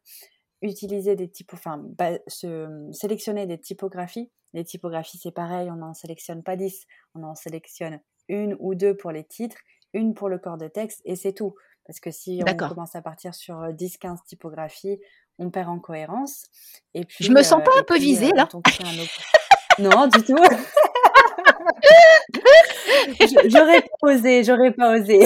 [0.61, 1.81] Utiliser des typos, enfin,
[2.27, 4.29] se, sélectionner des typographies.
[4.53, 8.95] Les typographies, c'est pareil, on n'en sélectionne pas 10, on en sélectionne une ou deux
[8.97, 9.57] pour les titres,
[9.93, 11.55] une pour le corps de texte, et c'est tout.
[11.89, 14.99] Parce que si on commence à partir sur 10-15 typographies,
[15.39, 16.45] on perd en cohérence.
[16.93, 18.47] Et puis, je me sens pas un peu visée là.
[19.79, 20.37] non, du tout.
[23.49, 25.17] j'aurais pas osé, j'aurais pas osé.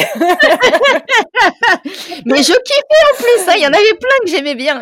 [2.25, 3.57] Mais je kiffais en plus, ça.
[3.57, 4.79] il y en avait plein que j'aimais bien.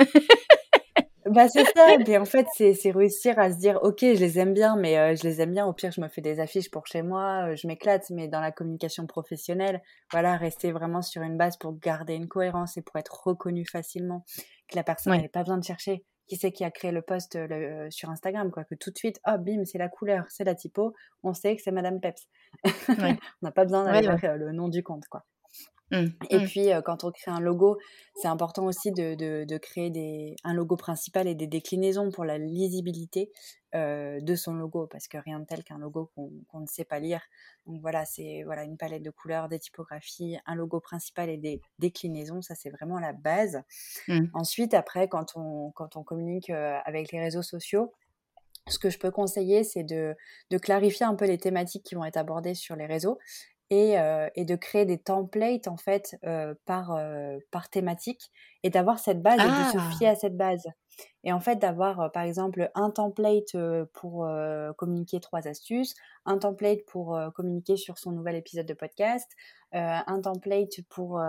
[1.32, 1.96] Bah, c'est ça.
[2.06, 5.16] Et en fait, c'est réussir à se dire, OK, je les aime bien, mais euh,
[5.16, 5.66] je les aime bien.
[5.66, 8.10] Au pire, je me fais des affiches pour chez moi, euh, je m'éclate.
[8.10, 12.76] Mais dans la communication professionnelle, voilà, rester vraiment sur une base pour garder une cohérence
[12.76, 14.26] et pour être reconnu facilement.
[14.68, 17.36] Que la personne n'ait pas besoin de chercher qui c'est qui a créé le post
[17.36, 18.64] euh, sur Instagram, quoi?
[18.64, 20.94] Que tout de suite, oh, bim, c'est la couleur, c'est la typo.
[21.24, 22.28] On sait que c'est Madame Peps.
[22.90, 25.26] on n'a pas besoin d'aller voir le nom du compte, quoi.
[25.92, 26.46] Mmh, et mmh.
[26.46, 27.78] puis, quand on crée un logo,
[28.16, 32.38] c'est important aussi de, de, créer des, un logo principal et des déclinaisons pour la
[32.38, 33.32] lisibilité
[33.74, 37.22] de son logo, parce que rien de tel qu'un logo qu'on ne sait pas lire.
[37.66, 41.62] Donc voilà, c'est voilà, une palette de couleurs, des typographies, un logo principal et des
[41.80, 43.62] déclinaisons, ça c'est vraiment la base.
[44.08, 44.28] Mmh.
[44.34, 47.94] Ensuite, après, quand on, quand on communique avec les réseaux sociaux,
[48.68, 50.16] ce que je peux conseiller, c'est de,
[50.50, 53.18] de, clarifier un peu les thématiques qui vont être abordées sur les réseaux
[53.72, 58.30] euh, et, de créer des templates en fait euh, par, euh, par thématique
[58.64, 59.92] et d'avoir cette base et de se ah!
[59.98, 60.68] fier à cette base.
[61.24, 63.56] Et en fait d'avoir par exemple un template
[63.94, 64.28] pour
[64.78, 69.32] communiquer trois astuces, un template pour communiquer sur son nouvel épisode de podcast,
[69.72, 71.22] un template pour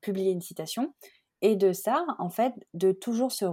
[0.00, 0.94] publier une citation
[1.42, 3.44] Et de ça, en fait, de toujours se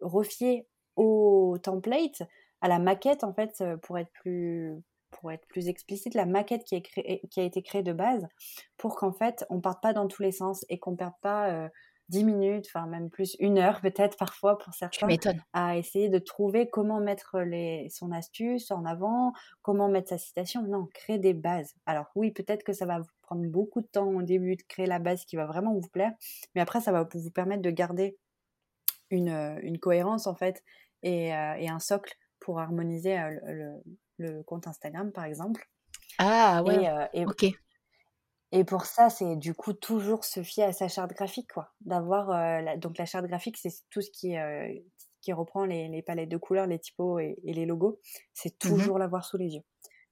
[0.00, 2.22] refier au template,
[2.60, 6.74] à la maquette, en fait, pour être plus, pour être plus explicite, la maquette qui,
[6.74, 8.26] est créée, qui a été créée de base,
[8.76, 11.70] pour qu'en fait, on parte pas dans tous les sens et qu'on perde pas
[12.10, 15.06] 10 minutes, enfin même plus une heure peut-être parfois pour certains,
[15.52, 20.62] à essayer de trouver comment mettre les, son astuce en avant, comment mettre sa citation.
[20.62, 21.74] Non, créer des bases.
[21.86, 24.86] Alors oui, peut-être que ça va vous prendre beaucoup de temps au début de créer
[24.86, 26.12] la base qui va vraiment vous plaire,
[26.54, 28.18] mais après ça va vous permettre de garder
[29.10, 30.62] une, une cohérence en fait
[31.02, 33.82] et, et, un socle pour harmoniser le,
[34.20, 35.68] le, compte Instagram par exemple.
[36.18, 37.46] Ah ouais, et, ok.
[38.52, 41.72] Et pour ça, c'est du coup toujours se fier à sa charte graphique, quoi.
[41.82, 44.68] D'avoir euh, donc la charte graphique, c'est tout ce qui euh,
[45.20, 48.00] qui reprend les, les, palettes de couleurs, les typos et, les logos.
[48.34, 49.62] C'est mmh toujours l'avoir sous les yeux.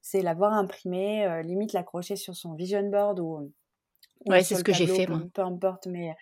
[0.01, 3.53] C'est l'avoir imprimé, euh, limite l'accrocher sur son vision board ou,
[4.27, 5.23] ouais, c'est ce que j'ai fait moi.
[5.35, 6.15] Peu importe, mais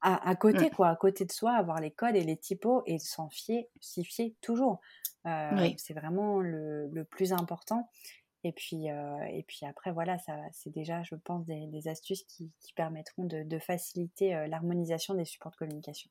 [0.00, 0.70] à, à côté mmh.
[0.70, 4.04] quoi, à côté de soi, avoir les codes et les typos et s'en fier, s'y
[4.04, 4.80] fier toujours.
[5.24, 7.88] C'est vraiment le, le, plus important.
[8.42, 13.24] Et puis, et puis après, voilà, ça, c'est déjà, je pense, des, astuces qui, permettront
[13.24, 16.10] de, faciliter l'harmonisation des supports de communication.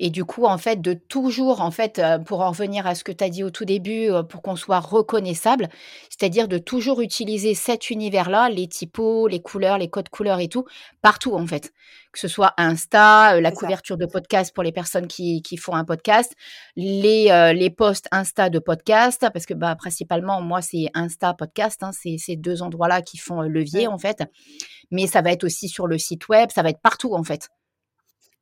[0.00, 3.02] Et du coup, en fait, de toujours, en fait, euh, pour en revenir à ce
[3.02, 5.68] que tu as dit au tout début, euh, pour qu'on soit reconnaissable,
[6.08, 10.64] c'est-à-dire de toujours utiliser cet univers-là, les typos, les couleurs, les codes couleurs et tout,
[11.02, 11.72] partout, en fait.
[12.12, 15.74] Que ce soit Insta, euh, la couverture de podcast pour les personnes qui, qui font
[15.74, 16.32] un podcast,
[16.76, 21.90] les, les posts Insta de podcast, parce que bah, principalement, moi, c'est Insta podcast, hein,
[21.92, 24.22] c'est ces deux endroits-là qui font levier, en fait.
[24.92, 27.48] Mais ça va être aussi sur le site web, ça va être partout, en fait.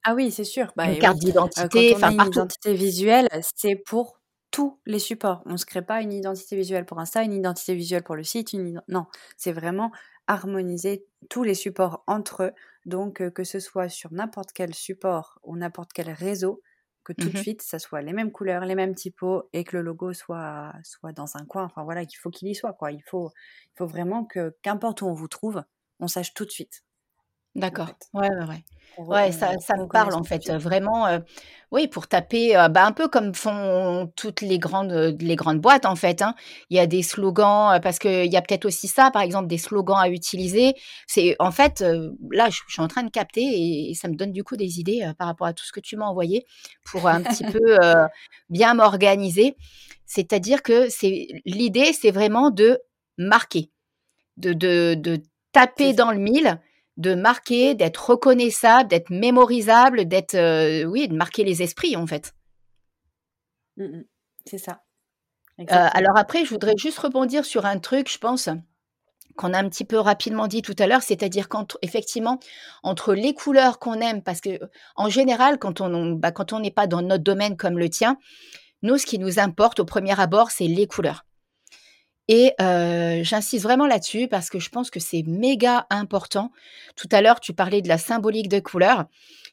[0.09, 0.73] Ah oui, c'est sûr.
[0.77, 4.21] Bah, une carte d'identité, enfin une identité visuelle, c'est pour
[4.53, 5.43] tous les supports.
[5.47, 8.23] On ne se crée pas une identité visuelle pour Insta, une identité visuelle pour le
[8.23, 8.53] site.
[8.53, 8.81] Une...
[8.87, 9.91] Non, c'est vraiment
[10.29, 12.53] harmoniser tous les supports entre eux.
[12.85, 16.63] Donc, euh, que ce soit sur n'importe quel support ou n'importe quel réseau,
[17.03, 19.77] que tout de mmh suite, ça soit les mêmes couleurs, les mêmes typos et que
[19.77, 21.65] le logo soit, soit dans un coin.
[21.65, 22.75] Enfin voilà, qu'il faut qu'il y soit.
[22.75, 22.93] Quoi.
[22.93, 23.33] Il, faut,
[23.75, 25.65] il faut vraiment que, qu'importe où on vous trouve,
[25.99, 26.86] on sache tout de suite.
[27.57, 27.89] D'accord.
[28.13, 28.65] Ouais, ouais, ouais.
[28.99, 31.07] Ouais, ça, ça me parle en fait, vraiment.
[31.07, 31.19] Euh,
[31.71, 35.61] oui, pour taper, euh, bah, un peu comme font toutes les grandes, euh, les grandes
[35.61, 36.23] boîtes en fait.
[36.23, 36.35] Hein.
[36.71, 39.59] Il y a des slogans, parce qu'il y a peut-être aussi ça, par exemple, des
[39.59, 40.75] slogans à utiliser.
[41.07, 41.85] C'est en fait,
[42.31, 43.43] là, je, suis en train de capter
[43.91, 45.97] et, ça me donne du coup des idées par rapport à tout ce que tu
[45.97, 46.47] m'as envoyé
[46.85, 47.77] pour un petit peu
[48.49, 49.57] bien m'organiser.
[50.07, 52.79] C'est-à-dire que c'est l'idée, c'est vraiment de
[53.19, 53.71] marquer,
[54.37, 56.61] de, de, de taper dans le mille
[56.97, 62.35] de marquer, d'être reconnaissable, d'être mémorisable, d'être, euh, oui, de marquer les esprits en fait.
[63.77, 64.05] Mmh, mmh.
[64.47, 64.83] C'est ça.
[65.61, 68.49] Euh, alors après, je voudrais juste rebondir sur un truc, je pense,
[69.37, 72.39] qu'on a un petit peu rapidement dit tout à l'heure, c'est-à-dire qu'effectivement,
[72.83, 74.59] entre les couleurs qu'on aime, parce que
[74.97, 78.19] en général, quand on bah, quand on n'est pas dans notre domaine comme le tien,
[78.83, 81.25] nous, ce qui nous importe au premier abord, c'est les couleurs.
[82.29, 86.51] Et j'insiste vraiment là-dessus parce que je pense que c'est méga important.
[86.97, 89.05] Tout à l'heure, tu parlais de la symbolique de couleur.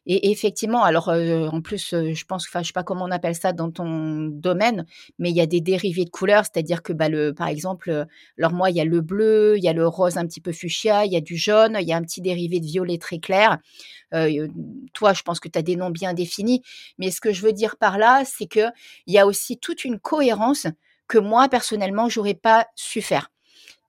[0.05, 3.53] Et effectivement, alors en plus, je pense, enfin, je sais pas comment on appelle ça
[3.53, 4.85] dans ton domaine,
[5.17, 8.05] mais il y a des dérivés de couleurs, c'est-à-dire que, bah, le, par exemple,
[8.37, 10.51] alors moi, il y a le bleu, il y a le rose un petit peu
[10.51, 13.19] fuchsia, il y a du jaune, il y a un petit dérivé de violet très
[13.19, 13.59] clair.
[14.93, 16.61] toi, je pense que tu as des noms bien définis,
[16.97, 18.67] mais ce que je veux dire par là, c'est que
[19.07, 20.67] il y a aussi toute une cohérence
[21.07, 23.29] que moi, personnellement, j'aurais pas su faire.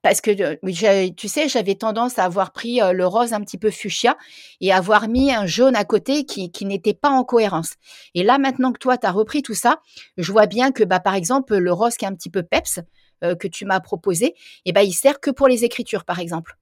[0.02, 4.18] Parce que, tu sais, j'avais tendance à avoir pris le rose un petit peu fuchsia
[4.60, 7.76] et avoir mis un jaune à côté qui, n'était pas en cohérence.
[8.14, 9.80] Et là, maintenant que toi, tu as repris tout ça,
[10.18, 12.80] je vois bien que, bah, par exemple, le rose qui est un petit peu peps,
[13.22, 14.34] que tu m'as proposé, et
[14.66, 16.58] eh ben, il sert que pour les écritures, par exemple.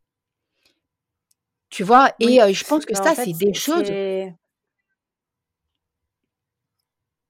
[1.69, 3.91] Tu vois, et je pense que ça, c'est des choses.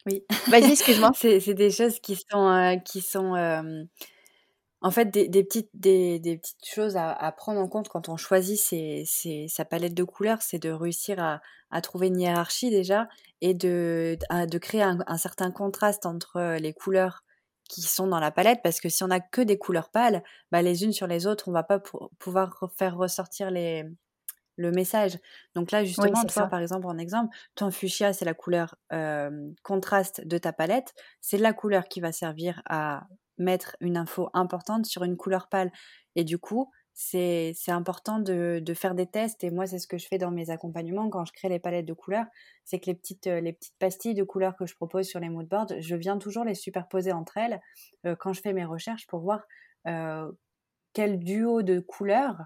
[0.07, 0.25] Oui.
[0.49, 1.11] Vas-y, excuse-moi.
[1.15, 3.35] c'est des choses qui sont, euh, qui sont
[4.83, 8.09] en fait des, des petites, des, des, petites choses à, à, prendre en compte quand
[8.09, 12.21] on choisit ses, ses, sa palette de couleurs, c'est de réussir à, à, trouver une
[12.21, 13.09] hiérarchie déjà
[13.41, 17.23] et de, de créer un, un, certain contraste entre les couleurs
[17.69, 20.63] qui sont dans la palette parce que si on a que des couleurs pâles, bah
[20.63, 21.81] les unes sur les autres, on va pas
[22.19, 23.85] pouvoir faire ressortir les,
[24.57, 25.19] le message.
[25.55, 28.77] Donc là, justement, toi, par exemple, en exemple, ton fuchsia, c'est la couleur
[29.63, 30.95] contraste de ta palette.
[31.21, 33.07] C'est la couleur qui va servir à
[33.39, 35.73] mettre une info importante sur une couleur pâle.
[36.15, 39.43] Et du coup, c'est important de, de, faire des tests.
[39.45, 41.87] Et moi, c'est ce que je fais dans mes accompagnements quand je crée les palettes
[41.87, 42.27] de couleurs.
[42.65, 45.81] C'est que les petites, les petites pastilles de couleurs que je propose sur les moodboards,
[45.81, 47.61] je viens toujours les superposer entre elles
[48.19, 49.47] quand je fais mes recherches pour voir
[50.93, 52.45] quel duo de couleurs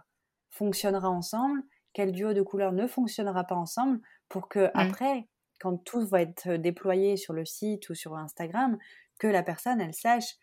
[0.51, 1.63] fonctionnera ensemble
[1.97, 4.71] quel duo de couleurs ne fonctionnera pas ensemble pour que mmh.
[4.75, 5.29] après,
[5.61, 8.77] quand tout va être déployé sur le site ou sur Instagram,
[9.19, 10.35] que la personne, elle sache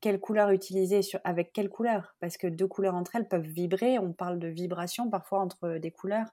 [0.00, 2.14] quelle couleur utiliser sur, avec quelle couleur.
[2.20, 3.98] Parce que deux couleurs entre elles peuvent vibrer.
[3.98, 6.28] On parle de vibration parfois entre des couleurs.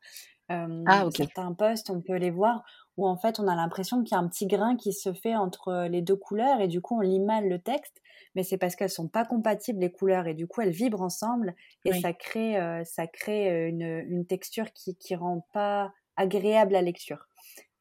[0.50, 1.06] Ah.
[1.16, 2.64] Certains posts, on peut les voir
[2.98, 5.36] où en fait on a l'impression qu'il y a un petit grain qui se fait
[5.36, 8.02] entre les deux couleurs et du coup on lit mal le texte.
[8.36, 11.56] Mais c'est parce qu'elles sont pas compatibles les couleurs et du coup elles vibrent ensemble
[11.86, 17.28] et ça crée, ça crée une, une texture qui, qui rend pas agréable à lecture.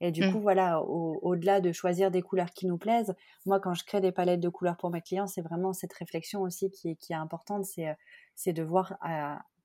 [0.00, 0.32] Et du mmh.
[0.32, 3.14] coup, voilà, au-delà de choisir des couleurs qui nous plaisent,
[3.46, 6.42] moi, quand je crée des palettes de couleurs pour mes clients, c'est vraiment cette réflexion
[6.42, 7.96] aussi qui, qui est importante, c'est,
[8.36, 8.96] c'est de voir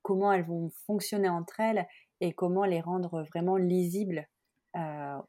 [0.02, 1.88] comment elles vont fonctionner entre elles
[2.22, 4.28] et comment les rendre vraiment lisibles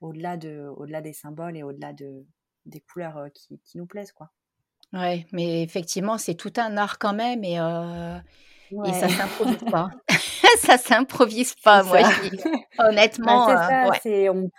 [0.00, 2.24] au-delà, de, au-delà des symboles et au-delà de,
[2.64, 4.30] des couleurs qui, qui nous plaisent, quoi.
[4.92, 9.90] Ouais, mais effectivement, c'est tout un art quand même et, et ça s'improvise pas.
[10.58, 12.42] ça s'improvise pas, moi, je dis.
[12.78, 13.48] Honnêtement.
[13.48, 14.50] c'est ça, c'est, on,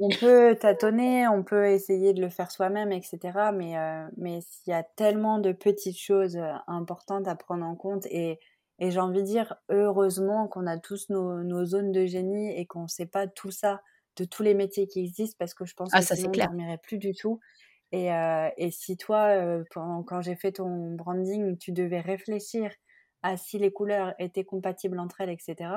[0.00, 3.18] on peut tâtonner, on peut essayer de le faire soi-même, etc.
[3.52, 7.74] Mais euh, mais il y a tellement de petites choses euh, importantes à prendre en
[7.74, 8.38] compte et
[8.78, 12.66] et j'ai envie de dire heureusement qu'on a tous nos, nos zones de génie et
[12.66, 13.82] qu'on ne sait pas tout ça
[14.16, 16.78] de tous les métiers qui existent parce que je pense ah, que ça, sinon on
[16.78, 17.40] plus du tout.
[17.90, 22.70] Et, euh, et si toi, quand j'ai fait ton branding, tu devais réfléchir
[23.22, 25.70] à si les couleurs étaient compatibles entre elles, etc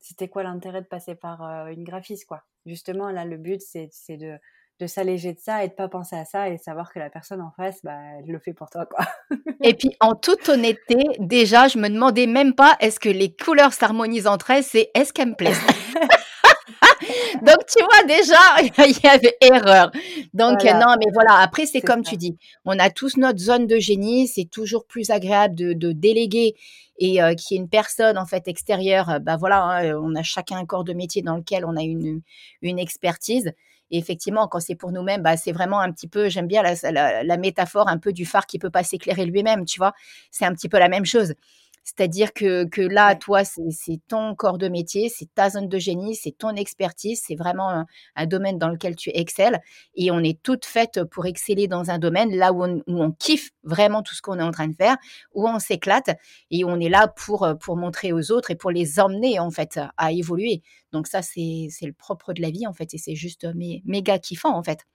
[0.00, 2.44] c'était quoi l'intérêt de passer par une graphiste, quoi?
[2.66, 4.38] Justement, là, le but, c'est de,
[4.80, 7.40] de s'alléger de ça et de pas penser à ça et savoir que la personne
[7.40, 9.04] en face, bah, elle le fait pour toi, quoi.
[9.62, 13.72] et puis, en toute honnêteté, déjà, je me demandais même pas est-ce que les couleurs
[13.72, 15.60] s'harmonisent entre elles, c'est est-ce qu'elles me plaisent?
[17.42, 18.38] Donc, tu vois, déjà,
[18.86, 19.90] il y avait erreur.
[20.34, 23.78] Donc, non, mais voilà, après, c'est comme tu dis, on a tous notre zone de
[23.78, 26.54] génie, c'est toujours plus agréable de, de déléguer
[26.98, 30.58] et euh, qui est une personne en fait extérieure, bah voilà, hein, on a chacun
[30.58, 32.22] un corps de métier dans lequel on a une,
[32.60, 33.52] une expertise.
[33.90, 37.22] Et effectivement, quand c'est pour nous-mêmes, bah, c'est vraiment un petit peu, j'aime bien la,
[37.22, 39.92] la, métaphore un peu du phare qui peut pas s'éclairer lui-même, tu vois?
[40.30, 41.34] C'est un petit peu la même chose.
[41.84, 46.14] C'est-à-dire que, que là, toi, c'est ton corps de métier, c'est ta zone de génie,
[46.14, 47.84] c'est ton expertise, c'est vraiment
[48.16, 49.60] un, domaine dans lequel tu excelles.
[49.94, 53.12] Et on est toutes faites pour exceller dans un domaine là où on, où on
[53.12, 54.96] kiffe vraiment tout ce qu'on est en train de faire,
[55.32, 56.10] où on s'éclate
[56.50, 59.80] et on est là pour, pour montrer aux autres et pour les emmener, en fait,
[59.96, 60.62] à évoluer.
[60.92, 63.46] Donc ça, c'est le propre de la vie, en fait, et c'est juste
[63.84, 64.86] méga kiffant, en fait.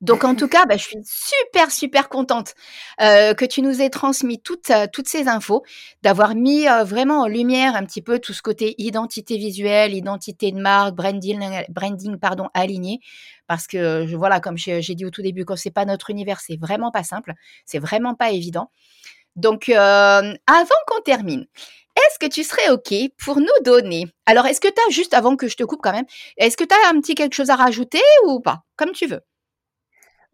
[0.00, 2.54] Donc en tout cas, bah, je suis super super contente
[3.00, 5.62] euh, que tu nous aies transmis toutes euh, toutes ces infos,
[6.02, 10.52] d'avoir mis euh, vraiment en lumière un petit peu tout ce côté identité visuelle, identité
[10.52, 13.00] de marque, branding branding pardon aligné,
[13.46, 16.60] parce que voilà comme j'ai dit au tout début, quand c'est pas notre univers, c'est
[16.60, 17.32] vraiment pas simple,
[17.64, 18.70] c'est vraiment pas évident.
[19.36, 21.46] Donc avant qu'on termine,
[21.96, 22.92] est-ce que tu serais OK
[23.24, 25.92] pour nous donner Alors, est-ce que tu as, juste avant que je te coupe quand
[25.92, 29.06] même, est-ce que tu as un petit quelque chose à rajouter ou pas Comme tu
[29.06, 29.20] veux?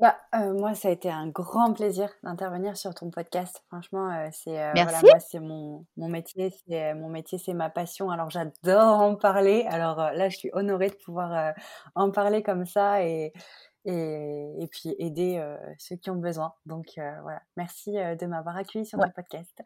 [0.01, 3.63] Bah, euh, moi, ça a été un grand plaisir d'intervenir sur ton podcast.
[3.69, 7.69] Franchement, euh, c'est euh, voilà, moi, c'est mon, mon métier, c'est mon métier, c'est ma
[7.69, 8.11] passion.
[8.11, 9.67] Alors, j'adore en parler.
[9.69, 11.53] Alors là, je suis honorée de pouvoir
[11.95, 13.33] en parler comme ça et
[13.87, 15.43] et, et puis aider
[15.79, 16.55] ceux qui ont besoin.
[16.67, 19.63] Donc voilà, merci de m'avoir accueilli sur ton podcast.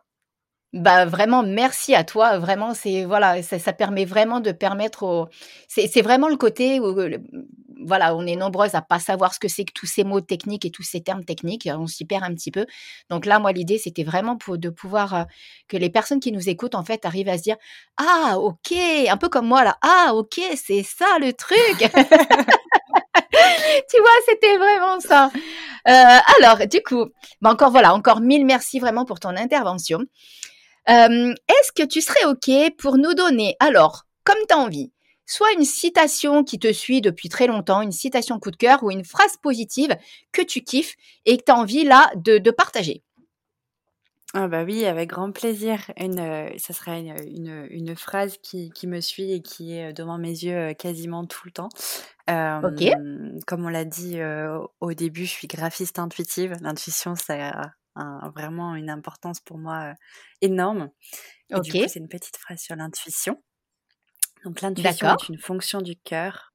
[0.74, 5.28] Bah vraiment merci à toi vraiment c'est voilà ça, ça, permet vraiment de permettre au
[5.68, 6.92] c'est vraiment le côté où
[7.86, 10.64] voilà, on est nombreuses à pas savoir ce que c'est que tous ces mots techniques
[10.64, 11.68] et tous ces termes techniques.
[11.72, 12.66] On s'y perd un petit peu.
[13.10, 15.24] Donc là, moi, l'idée, c'était vraiment pour, de pouvoir euh,
[15.68, 17.56] que les personnes qui nous écoutent, en fait, arrivent à se dire
[17.96, 18.72] Ah, ok,
[19.08, 19.76] un peu comme moi là.
[19.82, 21.58] Ah, ok, c'est ça le truc.
[23.90, 25.30] tu vois, c'était vraiment ça.
[25.88, 27.06] Euh, alors, du coup,
[27.40, 30.00] bah encore voilà, encore mille merci vraiment pour ton intervention.
[30.90, 34.92] Euh, est-ce que tu serais OK pour nous donner, alors, comme tu as envie,
[35.26, 38.90] soit une citation qui te suit depuis très longtemps, une citation coup de cœur ou
[38.90, 39.96] une phrase positive
[40.32, 40.94] que tu kiffes
[41.24, 43.02] et que tu as envie là de, partager?
[44.36, 45.92] Ah bah oui, avec grand plaisir.
[45.96, 50.18] Une, euh, ça serait une, une, phrase qui, qui, me suit et qui est devant
[50.18, 51.68] mes yeux euh, quasiment tout le temps.
[52.28, 53.44] ok.
[53.46, 56.56] Comme on l'a dit euh, au début, je suis graphiste intuitive.
[56.60, 59.94] L'intuition, ça a vraiment une importance pour moi
[60.40, 60.90] énorme.
[61.52, 61.64] ok.
[61.72, 63.42] c'est une petite phrase sur l'intuition.
[64.44, 66.52] Donc l'intuition est une fonction du cœur.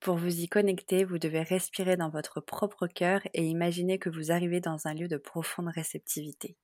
[0.00, 4.32] Pour vous y connecter, vous devez respirer dans votre propre cœur et imaginer que vous
[4.32, 6.56] arrivez dans un lieu de profonde réceptivité.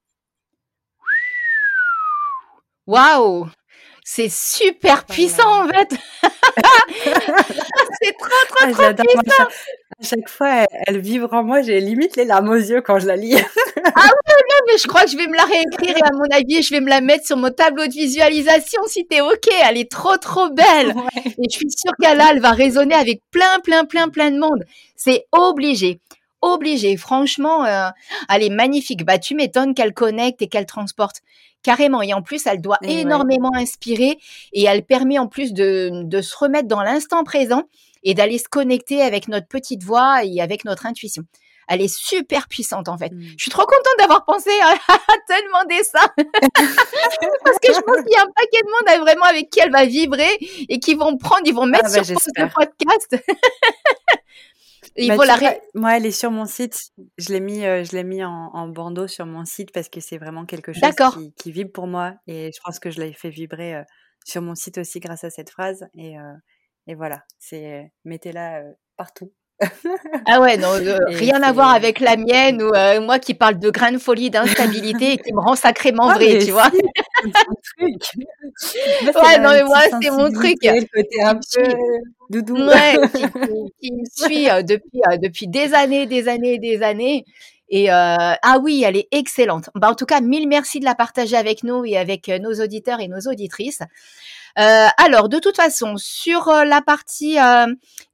[2.86, 3.50] Waouh
[4.04, 5.96] C'est super puissant en fait
[8.00, 9.48] C'est trop trop ah, trop puissant
[9.98, 13.06] À chaque fois, elle, vibre en moi, j'ai limite les larmes aux yeux quand je
[13.06, 13.34] la lis.
[13.36, 13.40] ah
[13.94, 16.62] oui, non, mais je crois que je vais me la réécrire et à mon avis,
[16.62, 19.48] je vais me la mettre sur mon tableau de visualisation si t'es OK.
[19.64, 20.94] Elle est trop, trop belle.
[21.24, 24.64] Et je suis sûre qu'elle elle va résonner avec plein, plein, plein, plein de monde.
[24.96, 25.98] C'est obligé.
[26.42, 26.98] Obligé.
[26.98, 27.88] Franchement, euh,
[28.28, 29.02] elle est magnifique.
[29.02, 31.22] Bah, tu m'étonnes qu'elle connecte et qu'elle transporte
[31.62, 32.02] carrément.
[32.02, 34.18] Et en plus, elle doit énormément inspirer
[34.52, 37.62] et elle permet en plus de, de se remettre dans l'instant présent
[38.06, 41.24] et d'aller se connecter avec notre petite voix et avec notre intuition.
[41.68, 43.10] Elle est super puissante en fait.
[43.10, 43.34] Mmh.
[43.36, 46.06] Je suis trop contente d'avoir pensé à, te demander ça.
[47.44, 49.72] Parce que je pense qu'il y a un paquet de monde vraiment avec qui elle
[49.72, 50.38] va vibrer
[50.68, 53.16] et qui vont prendre, ils vont mettre ah, bah, sur ce podcast.
[54.98, 55.36] Il bah, faut la
[55.74, 56.90] Moi, elle est sur mon site.
[57.18, 60.16] Je l'ai mis, euh, je l'ai mis en, bandeau sur mon site parce que c'est
[60.16, 63.28] vraiment quelque chose qui, qui, vibre pour moi et je pense que je l'ai fait
[63.28, 63.82] vibrer euh,
[64.24, 66.32] sur mon site aussi grâce à cette phrase et, euh,
[66.86, 68.62] et voilà, c'est mettez-la
[68.96, 69.32] partout
[70.26, 73.58] ah ouais, non, euh, rien à voir avec la mienne ou euh, moi qui parle
[73.58, 76.70] de grain de folie, d'instabilité et qui me rend sacrément ah, vrai, tu vois.
[76.70, 78.02] truc.
[79.04, 80.58] ouais, non, mais moi, c'est mon truc.
[80.62, 81.74] Le côté un peu
[82.28, 82.56] doudou.
[82.56, 82.96] Ouais,
[83.80, 87.24] qui, me suit euh, depuis, depuis des années, des années, des années.
[87.68, 89.70] Et ah oui, elle est excellente.
[89.74, 93.00] Bah, en tout cas, mille merci de la partager avec nous et avec nos auditeurs
[93.00, 93.80] et nos auditrices.
[94.58, 97.66] Euh, alors, de toute façon, sur euh, la partie euh,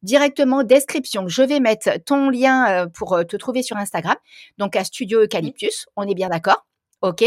[0.03, 4.17] directement description, je vais mettre ton lien pour te trouver sur Instagram,
[4.59, 5.87] donc à Studio Eucalyptus.
[5.97, 6.67] On est bien d'accord?
[7.03, 7.25] OK.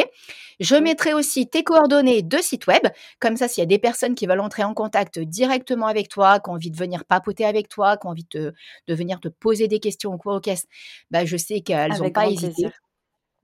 [0.62, 2.82] Je mettrai aussi tes coordonnées de site web.
[3.20, 6.40] Comme ça, s'il y a des personnes qui veulent entrer en contact directement avec toi,
[6.40, 8.54] qui ont envie de venir papoter avec toi, qui ont envie de,
[8.88, 10.66] venir te poser des questions ou quoi au caisse,
[11.12, 12.70] bah, je sais qu'elles n'ont pas hésité.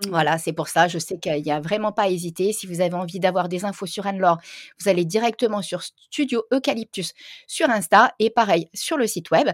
[0.05, 0.09] Mmh.
[0.09, 0.87] Voilà, c'est pour ça.
[0.87, 2.53] Je sais qu'il n'y a vraiment pas à hésiter.
[2.53, 4.39] Si vous avez envie d'avoir des infos sur Anne-Laure,
[4.79, 7.13] vous allez directement sur Studio Eucalyptus
[7.47, 9.49] sur Insta et pareil sur le site web.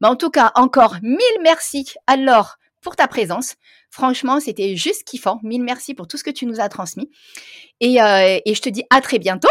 [0.00, 3.54] Mais en tout cas, encore mille merci Anne-Laure pour ta présence.
[3.90, 5.40] Franchement, c'était juste kiffant.
[5.42, 7.10] Mille merci pour tout ce que tu nous as transmis.
[7.80, 9.48] Et, euh, et je te dis à très bientôt.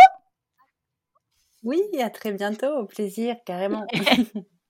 [1.63, 2.67] Oui, à très bientôt.
[2.67, 3.85] Au plaisir, carrément.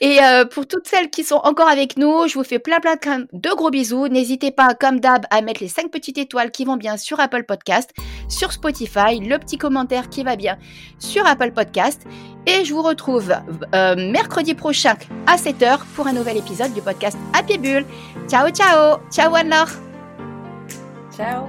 [0.00, 2.96] Et euh, pour toutes celles qui sont encore avec nous, je vous fais plein plein
[3.32, 4.08] de gros bisous.
[4.08, 7.44] N'hésitez pas, comme d'hab, à mettre les 5 petites étoiles qui vont bien sur Apple
[7.44, 7.90] Podcast,
[8.28, 10.58] sur Spotify, le petit commentaire qui va bien
[10.98, 12.02] sur Apple Podcast.
[12.46, 13.34] Et je vous retrouve
[13.74, 14.94] euh, mercredi prochain
[15.26, 17.84] à 7h pour un nouvel épisode du podcast Happy Bull.
[18.28, 18.98] Ciao, ciao.
[19.10, 19.70] Ciao, Anne-Laure.
[21.16, 21.46] Ciao.